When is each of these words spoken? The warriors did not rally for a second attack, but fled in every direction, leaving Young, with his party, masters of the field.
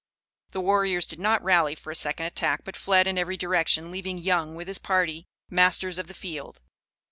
The 0.49 0.61
warriors 0.61 1.05
did 1.05 1.19
not 1.19 1.43
rally 1.43 1.75
for 1.75 1.91
a 1.91 1.95
second 1.95 2.25
attack, 2.25 2.61
but 2.65 2.75
fled 2.75 3.05
in 3.05 3.19
every 3.19 3.37
direction, 3.37 3.91
leaving 3.91 4.17
Young, 4.17 4.55
with 4.55 4.67
his 4.67 4.79
party, 4.79 5.27
masters 5.47 5.99
of 5.99 6.07
the 6.07 6.15
field. 6.15 6.59